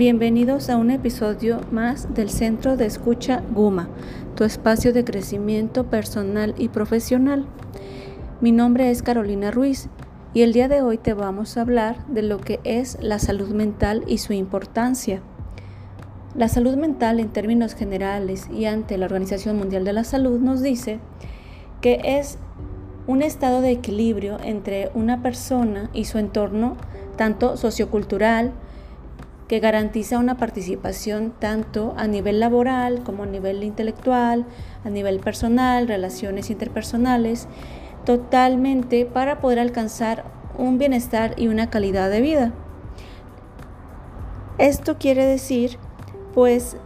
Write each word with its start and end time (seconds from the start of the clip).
Bienvenidos 0.00 0.70
a 0.70 0.78
un 0.78 0.90
episodio 0.90 1.60
más 1.70 2.14
del 2.14 2.30
Centro 2.30 2.78
de 2.78 2.86
Escucha 2.86 3.42
Guma, 3.52 3.90
tu 4.34 4.44
espacio 4.44 4.94
de 4.94 5.04
crecimiento 5.04 5.90
personal 5.90 6.54
y 6.56 6.70
profesional. 6.70 7.44
Mi 8.40 8.50
nombre 8.50 8.90
es 8.90 9.02
Carolina 9.02 9.50
Ruiz 9.50 9.90
y 10.32 10.40
el 10.40 10.54
día 10.54 10.68
de 10.68 10.80
hoy 10.80 10.96
te 10.96 11.12
vamos 11.12 11.58
a 11.58 11.60
hablar 11.60 12.06
de 12.06 12.22
lo 12.22 12.38
que 12.38 12.60
es 12.64 12.96
la 13.02 13.18
salud 13.18 13.50
mental 13.50 14.02
y 14.06 14.16
su 14.16 14.32
importancia. 14.32 15.20
La 16.34 16.48
salud 16.48 16.76
mental 16.76 17.20
en 17.20 17.28
términos 17.28 17.74
generales 17.74 18.48
y 18.50 18.64
ante 18.64 18.96
la 18.96 19.04
Organización 19.04 19.58
Mundial 19.58 19.84
de 19.84 19.92
la 19.92 20.04
Salud 20.04 20.40
nos 20.40 20.62
dice 20.62 20.98
que 21.82 22.00
es 22.02 22.38
un 23.06 23.20
estado 23.20 23.60
de 23.60 23.72
equilibrio 23.72 24.38
entre 24.42 24.90
una 24.94 25.20
persona 25.20 25.90
y 25.92 26.06
su 26.06 26.16
entorno, 26.16 26.78
tanto 27.18 27.58
sociocultural, 27.58 28.54
que 29.50 29.58
garantiza 29.58 30.20
una 30.20 30.36
participación 30.36 31.32
tanto 31.36 31.92
a 31.96 32.06
nivel 32.06 32.38
laboral 32.38 33.02
como 33.02 33.24
a 33.24 33.26
nivel 33.26 33.64
intelectual, 33.64 34.46
a 34.84 34.90
nivel 34.90 35.18
personal, 35.18 35.88
relaciones 35.88 36.50
interpersonales, 36.50 37.48
totalmente 38.04 39.06
para 39.06 39.40
poder 39.40 39.58
alcanzar 39.58 40.22
un 40.56 40.78
bienestar 40.78 41.34
y 41.36 41.48
una 41.48 41.68
calidad 41.68 42.10
de 42.10 42.20
vida. 42.20 42.52
Esto 44.58 44.98
quiere 44.98 45.26
decir, 45.26 45.78
pues, 46.32 46.76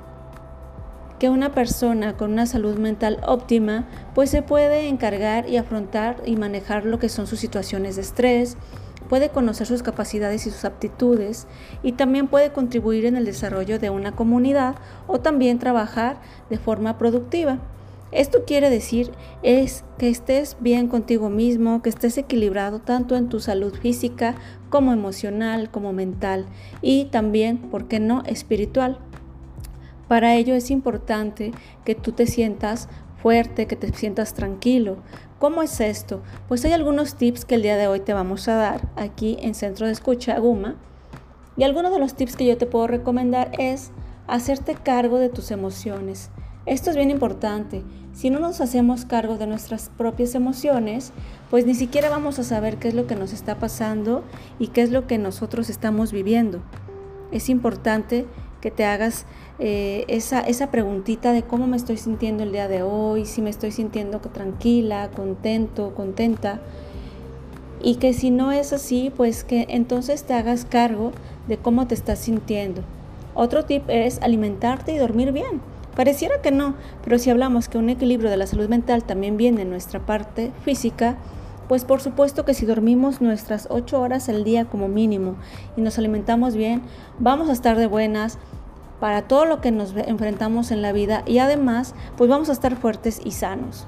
que 1.19 1.29
una 1.29 1.53
persona 1.53 2.17
con 2.17 2.33
una 2.33 2.47
salud 2.47 2.79
mental 2.79 3.21
óptima, 3.27 3.87
pues 4.15 4.31
se 4.31 4.41
puede 4.41 4.89
encargar 4.89 5.51
y 5.51 5.59
afrontar 5.59 6.23
y 6.25 6.37
manejar 6.37 6.87
lo 6.87 6.99
que 6.99 7.11
son 7.11 7.27
sus 7.27 7.41
situaciones 7.41 7.97
de 7.97 8.03
estrés, 8.03 8.57
puede 9.09 9.29
conocer 9.29 9.67
sus 9.67 9.83
capacidades 9.83 10.47
y 10.47 10.51
sus 10.51 10.65
aptitudes 10.65 11.47
y 11.83 11.93
también 11.93 12.29
puede 12.29 12.53
contribuir 12.53 13.07
en 13.07 13.17
el 13.17 13.25
desarrollo 13.25 13.79
de 13.79 13.91
una 13.91 14.13
comunidad 14.13 14.77
o 15.07 15.21
también 15.21 15.59
trabajar 15.59 16.21
de 16.51 16.59
forma 16.59 16.99
productiva. 16.99 17.59
Esto 18.13 18.45
quiere 18.47 18.71
decir 18.71 19.11
es 19.43 19.85
que 19.99 20.09
estés 20.09 20.57
bien 20.61 20.87
contigo 20.87 21.31
mismo, 21.31 21.83
que 21.83 21.91
estés 21.91 22.17
equilibrado 22.17 22.79
tanto 22.79 23.17
en 23.17 23.29
tu 23.29 23.41
salud 23.41 23.75
física 23.75 24.37
como 24.71 24.93
emocional, 24.93 25.71
como 25.71 25.93
mental 25.93 26.47
y 26.81 27.07
también, 27.07 27.59
¿por 27.59 27.89
qué 27.89 27.99
no?, 27.99 28.23
espiritual. 28.27 28.99
Para 30.07 30.37
ello 30.37 30.55
es 30.55 30.71
importante 30.71 31.53
que 31.85 31.95
tú 31.95 32.13
te 32.13 32.27
sientas 32.27 32.89
fuerte, 33.25 33.67
que 33.67 33.75
te 33.75 33.91
sientas 33.91 34.35
tranquilo. 34.35 34.99
¿Cómo 35.39 35.63
es 35.63 35.81
esto? 35.81 36.21
Pues 36.47 36.63
hay 36.67 36.73
algunos 36.73 37.15
tips 37.15 37.47
que 37.47 37.55
el 37.55 37.63
día 37.63 37.79
de 37.79 37.87
hoy 37.87 38.01
te 38.01 38.13
vamos 38.13 38.49
a 38.49 38.55
dar 38.55 38.93
aquí 38.97 39.39
en 39.41 39.55
Centro 39.55 39.87
de 39.87 39.93
Escucha 39.93 40.39
Guma. 40.39 40.75
Y 41.57 41.63
algunos 41.63 41.91
de 41.91 42.01
los 42.01 42.17
tips 42.17 42.37
que 42.37 42.45
yo 42.45 42.59
te 42.59 42.67
puedo 42.67 42.87
recomendar 42.87 43.51
es 43.59 43.93
hacerte 44.27 44.75
cargo 44.75 45.19
de 45.19 45.31
tus 45.31 45.51
emociones. 45.53 46.29
Esto 46.67 46.91
es 46.91 46.97
bien 46.97 47.11
importante. 47.11 47.83
Si 48.13 48.29
no 48.29 48.41
nos 48.41 48.61
hacemos 48.61 49.07
cargo 49.07 49.39
de 49.39 49.47
nuestras 49.47 49.89
propias 49.97 50.35
emociones, 50.35 51.15
pues 51.49 51.65
ni 51.65 51.75
siquiera 51.75 52.11
vamos 52.11 52.39
a 52.39 52.45
saber 52.45 52.77
qué 52.77 52.89
es 52.89 52.95
lo 52.95 53.07
que 53.07 53.17
nos 53.17 53.33
está 53.33 53.59
pasando 53.59 54.23
y 54.59 54.67
qué 54.67 54.83
es 54.83 54.91
lo 54.91 55.07
que 55.07 55.17
nosotros 55.17 55.71
estamos 55.71 56.13
viviendo. 56.13 56.61
Es 57.33 57.49
importante 57.49 58.27
que 58.65 58.71
te 58.71 58.87
hagas 58.87 59.27
eh, 59.59 60.07
esa, 60.09 60.41
esa 60.41 60.71
preguntita 60.71 61.33
de 61.35 61.43
cómo 61.43 61.67
me 61.67 61.77
estoy 61.77 61.99
sintiendo 61.99 62.45
el 62.45 62.51
día 62.51 62.67
de 62.67 62.83
hoy, 62.83 63.27
si 63.27 63.43
me 63.43 63.51
estoy 63.51 63.73
sintiendo 63.73 64.21
tranquila, 64.21 65.11
contento, 65.15 65.95
contenta. 65.95 66.63
Y 67.83 67.97
que 67.97 68.15
si 68.15 68.31
no 68.31 68.53
es 68.53 68.73
así, 68.73 69.13
pues 69.15 69.45
que 69.45 69.67
entonces 69.69 70.25
te 70.25 70.33
hagas 70.33 70.65
cargo 70.65 71.13
de 71.47 71.59
cómo 71.59 71.87
te 71.87 71.95
estás 71.95 72.21
sintiendo. 72.21 72.81
Otro 73.35 73.67
tip 73.67 73.83
es 73.89 74.19
alimentarte 74.23 74.95
y 74.95 74.97
dormir 74.97 75.33
bien. 75.33 75.61
Pareciera 75.95 76.41
que 76.41 76.51
no, 76.51 76.75
pero 77.05 77.19
si 77.19 77.29
hablamos 77.29 77.69
que 77.69 77.77
un 77.77 77.91
equilibrio 77.91 78.31
de 78.31 78.39
la 78.39 78.47
salud 78.47 78.71
mental 78.71 79.05
también 79.05 79.37
viene 79.37 79.61
en 79.61 79.69
nuestra 79.69 80.01
parte 80.07 80.53
física, 80.65 81.19
pues 81.69 81.85
por 81.85 82.01
supuesto 82.01 82.47
que 82.47 82.55
si 82.55 82.65
dormimos 82.65 83.21
nuestras 83.21 83.69
8 83.71 84.01
horas 84.01 84.31
al 84.31 84.43
día 84.43 84.65
como 84.65 84.89
mínimo 84.89 85.37
y 85.77 85.83
nos 85.83 85.99
alimentamos 85.99 86.57
bien, 86.57 86.83
vamos 87.19 87.49
a 87.49 87.53
estar 87.53 87.77
de 87.77 87.87
buenas, 87.87 88.39
para 89.05 89.21
todo 89.21 89.45
lo 89.45 89.61
que 89.61 89.71
nos 89.71 89.95
enfrentamos 89.95 90.71
en 90.71 90.81
la 90.81 90.91
vida 90.91 91.25
y 91.27 91.37
además 91.37 91.95
pues 92.17 92.31
vamos 92.31 92.49
a 92.49 92.53
estar 92.53 92.75
fuertes 92.75 93.21
y 93.23 93.33
sanos. 93.33 93.87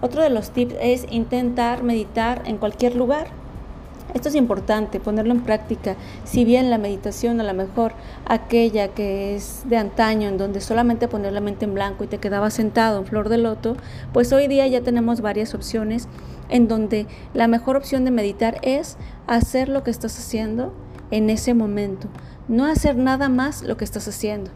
Otro 0.00 0.22
de 0.22 0.30
los 0.30 0.50
tips 0.50 0.76
es 0.80 1.04
intentar 1.10 1.82
meditar 1.82 2.42
en 2.44 2.56
cualquier 2.56 2.94
lugar. 2.94 3.26
Esto 4.14 4.28
es 4.28 4.36
importante, 4.36 5.00
ponerlo 5.00 5.34
en 5.34 5.40
práctica. 5.40 5.96
Si 6.22 6.44
bien 6.44 6.70
la 6.70 6.78
meditación 6.78 7.40
a 7.40 7.42
lo 7.42 7.54
mejor 7.54 7.90
aquella 8.24 8.86
que 8.94 9.34
es 9.34 9.64
de 9.64 9.78
antaño, 9.78 10.28
en 10.28 10.38
donde 10.38 10.60
solamente 10.60 11.08
poner 11.08 11.32
la 11.32 11.40
mente 11.40 11.64
en 11.64 11.74
blanco 11.74 12.04
y 12.04 12.06
te 12.06 12.18
quedabas 12.18 12.54
sentado 12.54 13.00
en 13.00 13.06
flor 13.06 13.28
de 13.28 13.38
loto, 13.38 13.76
pues 14.12 14.32
hoy 14.32 14.46
día 14.46 14.68
ya 14.68 14.80
tenemos 14.80 15.22
varias 15.22 15.54
opciones 15.54 16.06
en 16.50 16.68
donde 16.68 17.08
la 17.34 17.48
mejor 17.48 17.74
opción 17.74 18.04
de 18.04 18.12
meditar 18.12 18.60
es 18.62 18.96
hacer 19.26 19.68
lo 19.68 19.82
que 19.82 19.90
estás 19.90 20.16
haciendo 20.16 20.72
en 21.10 21.30
ese 21.30 21.54
momento 21.54 22.08
no 22.48 22.64
hacer 22.66 22.96
nada 22.96 23.28
más 23.28 23.62
lo 23.62 23.76
que 23.76 23.84
estás 23.84 24.06
haciendo. 24.08 24.50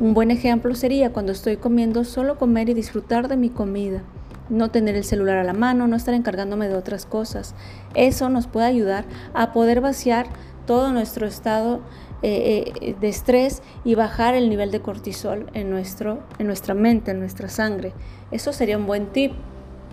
Un 0.00 0.14
buen 0.14 0.30
ejemplo 0.30 0.74
sería 0.74 1.12
cuando 1.12 1.32
estoy 1.32 1.56
comiendo 1.56 2.04
solo 2.04 2.38
comer 2.38 2.68
y 2.68 2.74
disfrutar 2.74 3.28
de 3.28 3.36
mi 3.36 3.50
comida. 3.50 4.02
No 4.48 4.70
tener 4.70 4.96
el 4.96 5.04
celular 5.04 5.38
a 5.38 5.44
la 5.44 5.52
mano, 5.52 5.86
no 5.86 5.96
estar 5.96 6.14
encargándome 6.14 6.68
de 6.68 6.74
otras 6.74 7.06
cosas. 7.06 7.54
Eso 7.94 8.28
nos 8.28 8.46
puede 8.46 8.66
ayudar 8.66 9.04
a 9.34 9.52
poder 9.52 9.80
vaciar 9.80 10.26
todo 10.66 10.92
nuestro 10.92 11.26
estado 11.26 11.80
eh, 12.22 12.72
eh, 12.80 12.96
de 13.00 13.08
estrés 13.08 13.62
y 13.84 13.94
bajar 13.94 14.34
el 14.34 14.48
nivel 14.48 14.70
de 14.70 14.80
cortisol 14.80 15.50
en, 15.54 15.70
nuestro, 15.70 16.20
en 16.38 16.46
nuestra 16.46 16.74
mente, 16.74 17.10
en 17.10 17.18
nuestra 17.18 17.48
sangre. 17.48 17.92
Eso 18.30 18.52
sería 18.52 18.78
un 18.78 18.86
buen 18.86 19.06
tip. 19.06 19.32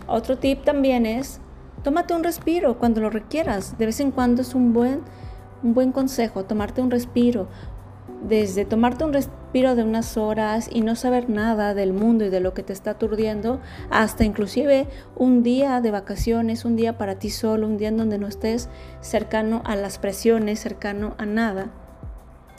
Otro 0.07 0.37
tip 0.37 0.63
también 0.63 1.05
es, 1.05 1.39
tómate 1.83 2.13
un 2.13 2.23
respiro 2.23 2.77
cuando 2.77 3.01
lo 3.01 3.09
requieras. 3.09 3.77
De 3.77 3.85
vez 3.87 3.99
en 3.99 4.11
cuando 4.11 4.41
es 4.41 4.53
un 4.53 4.73
buen 4.73 5.01
un 5.63 5.73
buen 5.73 5.91
consejo, 5.91 6.45
tomarte 6.45 6.81
un 6.81 6.91
respiro, 6.91 7.47
desde 8.21 8.65
tomarte 8.65 9.03
un 9.03 9.13
respiro 9.13 9.75
de 9.75 9.83
unas 9.83 10.17
horas 10.17 10.69
y 10.71 10.81
no 10.81 10.95
saber 10.95 11.29
nada 11.29 11.73
del 11.73 11.93
mundo 11.93 12.25
y 12.25 12.29
de 12.29 12.39
lo 12.39 12.53
que 12.53 12.63
te 12.63 12.73
está 12.73 12.91
aturdiendo, 12.91 13.59
hasta 13.89 14.25
inclusive 14.25 14.87
un 15.15 15.41
día 15.41 15.81
de 15.81 15.91
vacaciones, 15.91 16.65
un 16.65 16.75
día 16.75 16.97
para 16.97 17.15
ti 17.15 17.29
solo, 17.29 17.67
un 17.67 17.77
día 17.77 17.89
en 17.89 17.97
donde 17.97 18.17
no 18.17 18.27
estés 18.27 18.69
cercano 19.01 19.61
a 19.65 19.75
las 19.75 19.97
presiones, 19.97 20.59
cercano 20.59 21.15
a 21.17 21.25
nada. 21.25 21.71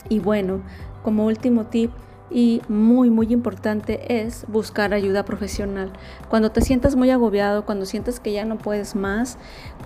Y 0.09 0.19
bueno, 0.19 0.63
como 1.03 1.25
último 1.25 1.67
tip, 1.67 1.91
y 2.31 2.61
muy 2.69 3.09
muy 3.09 3.31
importante 3.33 4.23
es 4.23 4.45
buscar 4.47 4.93
ayuda 4.93 5.25
profesional. 5.25 5.91
Cuando 6.29 6.51
te 6.51 6.61
sientas 6.61 6.95
muy 6.95 7.09
agobiado, 7.09 7.65
cuando 7.65 7.85
sientes 7.85 8.19
que 8.19 8.31
ya 8.31 8.45
no 8.45 8.57
puedes 8.57 8.95
más, 8.95 9.37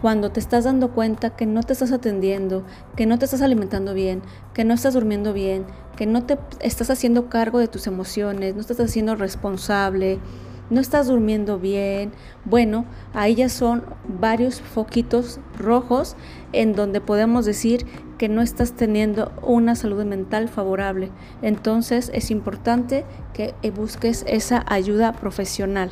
cuando 0.01 0.31
te 0.31 0.39
estás 0.39 0.65
dando 0.65 0.91
cuenta 0.91 1.31
que 1.31 1.45
no 1.45 1.63
te 1.63 1.73
estás 1.73 1.91
atendiendo, 1.91 2.63
que 2.95 3.05
no 3.05 3.17
te 3.17 3.25
estás 3.25 3.41
alimentando 3.41 3.93
bien, 3.93 4.21
que 4.53 4.63
no 4.63 4.73
estás 4.73 4.93
durmiendo 4.93 5.33
bien, 5.33 5.65
que 5.95 6.05
no 6.05 6.23
te 6.23 6.37
estás 6.59 6.89
haciendo 6.89 7.29
cargo 7.29 7.59
de 7.59 7.67
tus 7.67 7.87
emociones, 7.87 8.53
no 8.53 8.61
estás 8.61 8.79
haciendo 8.79 9.15
responsable, 9.15 10.19
no 10.69 10.81
estás 10.81 11.07
durmiendo 11.07 11.59
bien. 11.59 12.11
Bueno, 12.43 12.85
ahí 13.13 13.35
ya 13.35 13.49
son 13.49 13.83
varios 14.19 14.61
foquitos 14.61 15.39
rojos 15.57 16.15
en 16.53 16.73
donde 16.73 17.01
podemos 17.01 17.45
decir 17.45 17.85
que 18.17 18.29
no 18.29 18.41
estás 18.41 18.73
teniendo 18.73 19.31
una 19.41 19.75
salud 19.75 20.03
mental 20.05 20.49
favorable. 20.49 21.11
Entonces 21.41 22.11
es 22.13 22.31
importante 22.31 23.05
que 23.33 23.53
busques 23.71 24.23
esa 24.27 24.63
ayuda 24.67 25.13
profesional. 25.13 25.91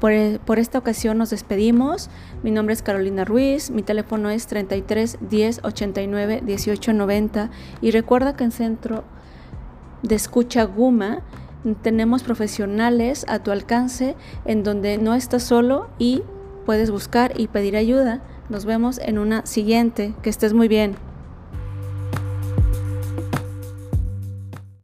Por, 0.00 0.12
e, 0.12 0.38
por, 0.44 0.58
esta 0.58 0.78
ocasión 0.78 1.18
nos 1.18 1.30
despedimos. 1.30 2.10
Mi 2.42 2.50
nombre 2.50 2.74
es 2.74 2.82
Carolina 2.82 3.24
Ruiz, 3.24 3.70
mi 3.70 3.82
teléfono 3.82 4.28
es 4.28 4.46
33 4.46 5.18
10 5.20 5.60
89 5.62 6.42
18 6.44 6.92
90 6.92 7.50
y 7.80 7.90
recuerda 7.90 8.36
que 8.36 8.44
en 8.44 8.52
Centro 8.52 9.04
de 10.02 10.14
Escucha 10.14 10.64
Guma 10.64 11.22
tenemos 11.82 12.22
profesionales 12.22 13.24
a 13.28 13.38
tu 13.38 13.50
alcance 13.50 14.16
en 14.44 14.62
donde 14.62 14.98
no 14.98 15.14
estás 15.14 15.44
solo 15.44 15.88
y 15.98 16.22
puedes 16.66 16.90
buscar 16.90 17.32
y 17.40 17.48
pedir 17.48 17.76
ayuda. 17.76 18.20
Nos 18.50 18.66
vemos 18.66 18.98
en 18.98 19.18
una 19.18 19.46
siguiente. 19.46 20.14
Que 20.22 20.28
estés 20.28 20.52
muy 20.52 20.68
bien. 20.68 20.96